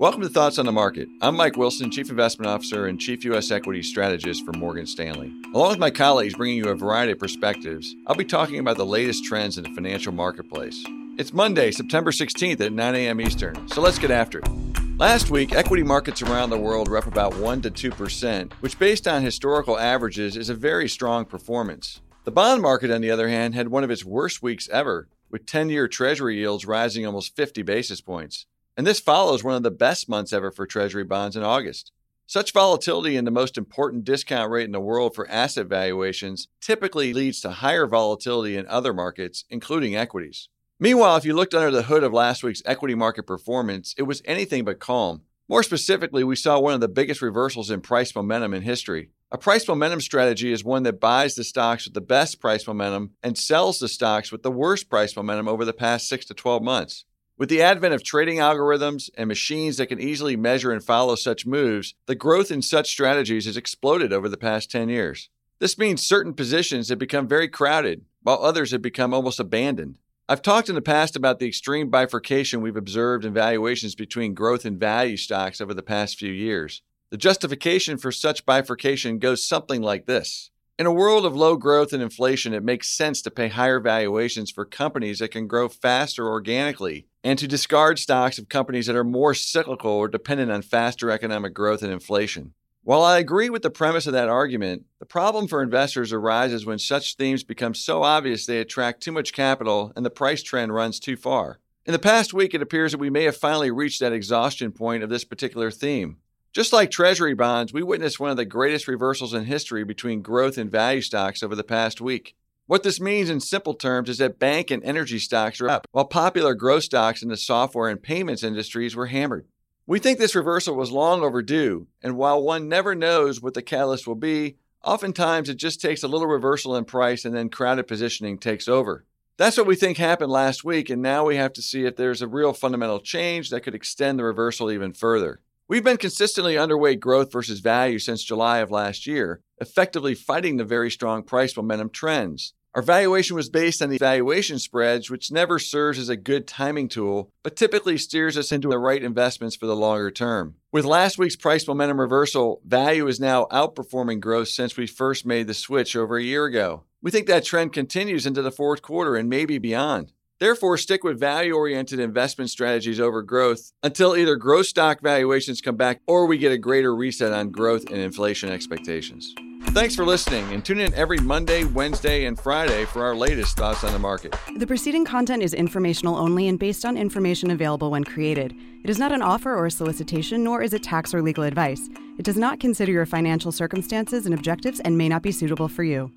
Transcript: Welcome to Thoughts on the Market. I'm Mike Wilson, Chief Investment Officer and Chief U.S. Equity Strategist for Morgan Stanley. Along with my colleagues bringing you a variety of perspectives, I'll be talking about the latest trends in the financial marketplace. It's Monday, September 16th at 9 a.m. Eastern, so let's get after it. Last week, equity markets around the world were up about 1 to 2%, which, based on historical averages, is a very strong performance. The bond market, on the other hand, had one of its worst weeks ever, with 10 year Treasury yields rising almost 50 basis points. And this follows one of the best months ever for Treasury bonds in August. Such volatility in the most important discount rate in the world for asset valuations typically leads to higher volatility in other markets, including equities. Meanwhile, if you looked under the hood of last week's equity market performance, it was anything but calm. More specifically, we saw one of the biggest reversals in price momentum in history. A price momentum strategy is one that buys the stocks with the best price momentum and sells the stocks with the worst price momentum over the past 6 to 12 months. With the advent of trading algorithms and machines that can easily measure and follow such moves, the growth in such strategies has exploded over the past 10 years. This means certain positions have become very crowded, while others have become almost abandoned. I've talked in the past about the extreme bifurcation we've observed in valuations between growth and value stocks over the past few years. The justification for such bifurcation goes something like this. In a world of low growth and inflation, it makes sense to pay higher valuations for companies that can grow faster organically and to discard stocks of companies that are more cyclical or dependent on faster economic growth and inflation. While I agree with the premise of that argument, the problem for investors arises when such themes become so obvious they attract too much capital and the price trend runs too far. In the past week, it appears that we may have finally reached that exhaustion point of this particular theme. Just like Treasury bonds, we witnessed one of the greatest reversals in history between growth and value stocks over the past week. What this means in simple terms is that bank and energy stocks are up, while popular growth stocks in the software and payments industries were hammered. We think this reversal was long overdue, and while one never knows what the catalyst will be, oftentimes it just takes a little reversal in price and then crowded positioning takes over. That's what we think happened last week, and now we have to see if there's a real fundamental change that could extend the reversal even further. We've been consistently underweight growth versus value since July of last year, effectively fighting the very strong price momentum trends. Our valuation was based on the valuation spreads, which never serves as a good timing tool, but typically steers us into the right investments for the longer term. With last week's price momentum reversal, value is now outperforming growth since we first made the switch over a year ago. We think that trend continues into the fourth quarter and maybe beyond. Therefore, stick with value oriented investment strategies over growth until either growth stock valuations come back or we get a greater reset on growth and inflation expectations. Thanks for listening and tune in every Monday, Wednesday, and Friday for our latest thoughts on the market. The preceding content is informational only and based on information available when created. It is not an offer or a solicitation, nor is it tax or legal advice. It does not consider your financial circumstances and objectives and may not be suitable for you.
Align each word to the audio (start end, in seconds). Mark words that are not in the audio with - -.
Welcome 0.00 0.22
to 0.22 0.30
Thoughts 0.30 0.58
on 0.58 0.64
the 0.64 0.72
Market. 0.72 1.10
I'm 1.20 1.36
Mike 1.36 1.58
Wilson, 1.58 1.90
Chief 1.90 2.08
Investment 2.08 2.50
Officer 2.50 2.86
and 2.86 2.98
Chief 2.98 3.22
U.S. 3.26 3.50
Equity 3.50 3.82
Strategist 3.82 4.46
for 4.46 4.52
Morgan 4.54 4.86
Stanley. 4.86 5.30
Along 5.52 5.68
with 5.68 5.78
my 5.78 5.90
colleagues 5.90 6.32
bringing 6.32 6.56
you 6.56 6.70
a 6.70 6.74
variety 6.74 7.12
of 7.12 7.18
perspectives, 7.18 7.94
I'll 8.06 8.16
be 8.16 8.24
talking 8.24 8.58
about 8.58 8.78
the 8.78 8.86
latest 8.86 9.26
trends 9.26 9.58
in 9.58 9.64
the 9.64 9.74
financial 9.74 10.10
marketplace. 10.10 10.82
It's 11.18 11.34
Monday, 11.34 11.70
September 11.70 12.12
16th 12.12 12.62
at 12.62 12.72
9 12.72 12.94
a.m. 12.94 13.20
Eastern, 13.20 13.68
so 13.68 13.82
let's 13.82 13.98
get 13.98 14.10
after 14.10 14.38
it. 14.38 14.48
Last 14.96 15.28
week, 15.28 15.52
equity 15.52 15.82
markets 15.82 16.22
around 16.22 16.48
the 16.48 16.56
world 16.56 16.88
were 16.88 16.96
up 16.96 17.06
about 17.06 17.36
1 17.36 17.60
to 17.60 17.70
2%, 17.70 18.54
which, 18.60 18.78
based 18.78 19.06
on 19.06 19.20
historical 19.20 19.78
averages, 19.78 20.34
is 20.34 20.48
a 20.48 20.54
very 20.54 20.88
strong 20.88 21.26
performance. 21.26 22.00
The 22.24 22.32
bond 22.32 22.62
market, 22.62 22.90
on 22.90 23.02
the 23.02 23.10
other 23.10 23.28
hand, 23.28 23.54
had 23.54 23.68
one 23.68 23.84
of 23.84 23.90
its 23.90 24.06
worst 24.06 24.42
weeks 24.42 24.66
ever, 24.70 25.08
with 25.30 25.44
10 25.44 25.68
year 25.68 25.86
Treasury 25.88 26.38
yields 26.38 26.64
rising 26.64 27.04
almost 27.04 27.36
50 27.36 27.60
basis 27.60 28.00
points. 28.00 28.46
And 28.76 28.86
this 28.86 29.00
follows 29.00 29.44
one 29.44 29.56
of 29.56 29.62
the 29.62 29.70
best 29.70 30.08
months 30.08 30.32
ever 30.32 30.50
for 30.50 30.66
Treasury 30.66 31.04
bonds 31.04 31.36
in 31.36 31.42
August. 31.42 31.92
Such 32.26 32.52
volatility 32.52 33.16
in 33.16 33.24
the 33.24 33.32
most 33.32 33.58
important 33.58 34.04
discount 34.04 34.52
rate 34.52 34.64
in 34.64 34.72
the 34.72 34.78
world 34.78 35.14
for 35.14 35.28
asset 35.28 35.66
valuations 35.66 36.46
typically 36.60 37.12
leads 37.12 37.40
to 37.40 37.50
higher 37.50 37.88
volatility 37.88 38.56
in 38.56 38.68
other 38.68 38.94
markets, 38.94 39.44
including 39.50 39.96
equities. 39.96 40.48
Meanwhile, 40.78 41.16
if 41.16 41.24
you 41.24 41.34
looked 41.34 41.54
under 41.54 41.72
the 41.72 41.82
hood 41.82 42.04
of 42.04 42.12
last 42.12 42.42
week's 42.42 42.62
equity 42.64 42.94
market 42.94 43.26
performance, 43.26 43.94
it 43.98 44.04
was 44.04 44.22
anything 44.24 44.64
but 44.64 44.78
calm. 44.78 45.22
More 45.48 45.64
specifically, 45.64 46.22
we 46.22 46.36
saw 46.36 46.60
one 46.60 46.74
of 46.74 46.80
the 46.80 46.86
biggest 46.86 47.20
reversals 47.20 47.68
in 47.68 47.80
price 47.80 48.14
momentum 48.14 48.54
in 48.54 48.62
history. 48.62 49.10
A 49.32 49.36
price 49.36 49.66
momentum 49.66 50.00
strategy 50.00 50.52
is 50.52 50.62
one 50.62 50.84
that 50.84 51.00
buys 51.00 51.34
the 51.34 51.42
stocks 51.42 51.84
with 51.84 51.94
the 51.94 52.00
best 52.00 52.40
price 52.40 52.66
momentum 52.66 53.10
and 53.24 53.36
sells 53.36 53.80
the 53.80 53.88
stocks 53.88 54.30
with 54.30 54.44
the 54.44 54.50
worst 54.52 54.88
price 54.88 55.16
momentum 55.16 55.48
over 55.48 55.64
the 55.64 55.72
past 55.72 56.08
6 56.08 56.26
to 56.26 56.34
12 56.34 56.62
months. 56.62 57.04
With 57.40 57.48
the 57.48 57.62
advent 57.62 57.94
of 57.94 58.02
trading 58.02 58.36
algorithms 58.36 59.08
and 59.16 59.26
machines 59.26 59.78
that 59.78 59.86
can 59.86 59.98
easily 59.98 60.36
measure 60.36 60.72
and 60.72 60.84
follow 60.84 61.14
such 61.14 61.46
moves, 61.46 61.94
the 62.04 62.14
growth 62.14 62.50
in 62.50 62.60
such 62.60 62.90
strategies 62.90 63.46
has 63.46 63.56
exploded 63.56 64.12
over 64.12 64.28
the 64.28 64.36
past 64.36 64.70
10 64.70 64.90
years. 64.90 65.30
This 65.58 65.78
means 65.78 66.06
certain 66.06 66.34
positions 66.34 66.90
have 66.90 66.98
become 66.98 67.26
very 67.26 67.48
crowded, 67.48 68.04
while 68.22 68.44
others 68.44 68.72
have 68.72 68.82
become 68.82 69.14
almost 69.14 69.40
abandoned. 69.40 69.96
I've 70.28 70.42
talked 70.42 70.68
in 70.68 70.74
the 70.74 70.82
past 70.82 71.16
about 71.16 71.38
the 71.38 71.48
extreme 71.48 71.88
bifurcation 71.88 72.60
we've 72.60 72.76
observed 72.76 73.24
in 73.24 73.32
valuations 73.32 73.94
between 73.94 74.34
growth 74.34 74.66
and 74.66 74.78
value 74.78 75.16
stocks 75.16 75.62
over 75.62 75.72
the 75.72 75.82
past 75.82 76.18
few 76.18 76.30
years. 76.30 76.82
The 77.08 77.16
justification 77.16 77.96
for 77.96 78.12
such 78.12 78.44
bifurcation 78.44 79.18
goes 79.18 79.42
something 79.42 79.80
like 79.80 80.04
this. 80.04 80.50
In 80.80 80.86
a 80.86 80.92
world 80.92 81.26
of 81.26 81.36
low 81.36 81.58
growth 81.58 81.92
and 81.92 82.02
inflation, 82.02 82.54
it 82.54 82.64
makes 82.64 82.88
sense 82.88 83.20
to 83.20 83.30
pay 83.30 83.48
higher 83.48 83.80
valuations 83.80 84.50
for 84.50 84.64
companies 84.64 85.18
that 85.18 85.30
can 85.30 85.46
grow 85.46 85.68
faster 85.68 86.26
organically 86.26 87.06
and 87.22 87.38
to 87.38 87.46
discard 87.46 87.98
stocks 87.98 88.38
of 88.38 88.48
companies 88.48 88.86
that 88.86 88.96
are 88.96 89.04
more 89.04 89.34
cyclical 89.34 89.90
or 89.90 90.08
dependent 90.08 90.50
on 90.50 90.62
faster 90.62 91.10
economic 91.10 91.52
growth 91.52 91.82
and 91.82 91.92
inflation. 91.92 92.54
While 92.82 93.02
I 93.02 93.18
agree 93.18 93.50
with 93.50 93.60
the 93.60 93.68
premise 93.68 94.06
of 94.06 94.14
that 94.14 94.30
argument, 94.30 94.86
the 95.00 95.04
problem 95.04 95.48
for 95.48 95.62
investors 95.62 96.14
arises 96.14 96.64
when 96.64 96.78
such 96.78 97.16
themes 97.16 97.44
become 97.44 97.74
so 97.74 98.02
obvious 98.02 98.46
they 98.46 98.58
attract 98.58 99.02
too 99.02 99.12
much 99.12 99.34
capital 99.34 99.92
and 99.94 100.06
the 100.06 100.08
price 100.08 100.42
trend 100.42 100.72
runs 100.72 100.98
too 100.98 101.18
far. 101.18 101.60
In 101.84 101.92
the 101.92 101.98
past 101.98 102.32
week, 102.32 102.54
it 102.54 102.62
appears 102.62 102.92
that 102.92 102.98
we 102.98 103.10
may 103.10 103.24
have 103.24 103.36
finally 103.36 103.70
reached 103.70 104.00
that 104.00 104.14
exhaustion 104.14 104.72
point 104.72 105.02
of 105.02 105.10
this 105.10 105.24
particular 105.24 105.70
theme. 105.70 106.16
Just 106.52 106.72
like 106.72 106.90
Treasury 106.90 107.34
bonds, 107.34 107.72
we 107.72 107.84
witnessed 107.84 108.18
one 108.18 108.32
of 108.32 108.36
the 108.36 108.44
greatest 108.44 108.88
reversals 108.88 109.34
in 109.34 109.44
history 109.44 109.84
between 109.84 110.20
growth 110.20 110.58
and 110.58 110.68
value 110.68 111.00
stocks 111.00 111.44
over 111.44 111.54
the 111.54 111.62
past 111.62 112.00
week. 112.00 112.34
What 112.66 112.82
this 112.82 113.00
means 113.00 113.30
in 113.30 113.38
simple 113.38 113.74
terms 113.74 114.08
is 114.08 114.18
that 114.18 114.40
bank 114.40 114.72
and 114.72 114.82
energy 114.82 115.20
stocks 115.20 115.60
are 115.60 115.68
up, 115.68 115.86
while 115.92 116.06
popular 116.06 116.54
growth 116.54 116.82
stocks 116.82 117.22
in 117.22 117.28
the 117.28 117.36
software 117.36 117.88
and 117.88 118.02
payments 118.02 118.42
industries 118.42 118.96
were 118.96 119.06
hammered. 119.06 119.46
We 119.86 120.00
think 120.00 120.18
this 120.18 120.34
reversal 120.34 120.74
was 120.74 120.90
long 120.90 121.22
overdue, 121.22 121.86
and 122.02 122.16
while 122.16 122.42
one 122.42 122.68
never 122.68 122.96
knows 122.96 123.40
what 123.40 123.54
the 123.54 123.62
catalyst 123.62 124.08
will 124.08 124.16
be, 124.16 124.56
oftentimes 124.82 125.48
it 125.48 125.56
just 125.56 125.80
takes 125.80 126.02
a 126.02 126.08
little 126.08 126.26
reversal 126.26 126.74
in 126.74 126.84
price 126.84 127.24
and 127.24 127.32
then 127.32 127.48
crowded 127.48 127.86
positioning 127.86 128.38
takes 128.38 128.66
over. 128.66 129.04
That's 129.36 129.56
what 129.56 129.68
we 129.68 129.76
think 129.76 129.98
happened 129.98 130.32
last 130.32 130.64
week, 130.64 130.90
and 130.90 131.00
now 131.00 131.24
we 131.24 131.36
have 131.36 131.52
to 131.52 131.62
see 131.62 131.84
if 131.84 131.94
there's 131.94 132.22
a 132.22 132.28
real 132.28 132.52
fundamental 132.52 132.98
change 132.98 133.50
that 133.50 133.60
could 133.60 133.76
extend 133.76 134.18
the 134.18 134.24
reversal 134.24 134.72
even 134.72 134.94
further. 134.94 135.40
We've 135.70 135.84
been 135.84 135.98
consistently 135.98 136.54
underweight 136.54 136.98
growth 136.98 137.30
versus 137.30 137.60
value 137.60 138.00
since 138.00 138.24
July 138.24 138.58
of 138.58 138.72
last 138.72 139.06
year, 139.06 139.40
effectively 139.60 140.16
fighting 140.16 140.56
the 140.56 140.64
very 140.64 140.90
strong 140.90 141.22
price 141.22 141.56
momentum 141.56 141.90
trends. 141.90 142.54
Our 142.74 142.82
valuation 142.82 143.36
was 143.36 143.48
based 143.48 143.80
on 143.80 143.88
the 143.88 143.98
valuation 143.98 144.58
spreads, 144.58 145.10
which 145.10 145.30
never 145.30 145.60
serves 145.60 146.00
as 146.00 146.08
a 146.08 146.16
good 146.16 146.48
timing 146.48 146.88
tool, 146.88 147.30
but 147.44 147.54
typically 147.54 147.98
steers 147.98 148.36
us 148.36 148.50
into 148.50 148.68
the 148.68 148.80
right 148.80 149.00
investments 149.00 149.54
for 149.54 149.66
the 149.66 149.76
longer 149.76 150.10
term. 150.10 150.56
With 150.72 150.84
last 150.84 151.18
week's 151.18 151.36
price 151.36 151.68
momentum 151.68 152.00
reversal, 152.00 152.60
value 152.66 153.06
is 153.06 153.20
now 153.20 153.46
outperforming 153.52 154.18
growth 154.18 154.48
since 154.48 154.76
we 154.76 154.88
first 154.88 155.24
made 155.24 155.46
the 155.46 155.54
switch 155.54 155.94
over 155.94 156.16
a 156.16 156.22
year 156.24 156.46
ago. 156.46 156.82
We 157.00 157.12
think 157.12 157.28
that 157.28 157.44
trend 157.44 157.72
continues 157.72 158.26
into 158.26 158.42
the 158.42 158.50
fourth 158.50 158.82
quarter 158.82 159.14
and 159.14 159.28
maybe 159.28 159.58
beyond. 159.58 160.12
Therefore, 160.40 160.78
stick 160.78 161.04
with 161.04 161.20
value 161.20 161.52
oriented 161.52 162.00
investment 162.00 162.50
strategies 162.50 162.98
over 162.98 163.20
growth 163.20 163.72
until 163.82 164.16
either 164.16 164.36
growth 164.36 164.66
stock 164.66 165.02
valuations 165.02 165.60
come 165.60 165.76
back 165.76 166.00
or 166.06 166.24
we 166.24 166.38
get 166.38 166.50
a 166.50 166.56
greater 166.56 166.96
reset 166.96 167.30
on 167.30 167.50
growth 167.50 167.84
and 167.90 167.98
inflation 167.98 168.48
expectations. 168.50 169.34
Thanks 169.72 169.94
for 169.94 170.06
listening 170.06 170.50
and 170.54 170.64
tune 170.64 170.80
in 170.80 170.94
every 170.94 171.18
Monday, 171.18 171.64
Wednesday, 171.64 172.24
and 172.24 172.40
Friday 172.40 172.86
for 172.86 173.04
our 173.04 173.14
latest 173.14 173.58
thoughts 173.58 173.84
on 173.84 173.92
the 173.92 173.98
market. 173.98 174.34
The 174.56 174.66
preceding 174.66 175.04
content 175.04 175.42
is 175.42 175.52
informational 175.52 176.16
only 176.16 176.48
and 176.48 176.58
based 176.58 176.86
on 176.86 176.96
information 176.96 177.50
available 177.50 177.90
when 177.90 178.02
created. 178.02 178.54
It 178.82 178.88
is 178.88 178.98
not 178.98 179.12
an 179.12 179.20
offer 179.20 179.54
or 179.54 179.66
a 179.66 179.70
solicitation, 179.70 180.42
nor 180.42 180.62
is 180.62 180.72
it 180.72 180.82
tax 180.82 181.12
or 181.12 181.20
legal 181.20 181.44
advice. 181.44 181.86
It 182.18 182.24
does 182.24 182.38
not 182.38 182.60
consider 182.60 182.90
your 182.90 183.06
financial 183.06 183.52
circumstances 183.52 184.24
and 184.24 184.34
objectives 184.34 184.80
and 184.80 184.96
may 184.96 185.08
not 185.10 185.22
be 185.22 185.32
suitable 185.32 185.68
for 185.68 185.84
you. 185.84 186.10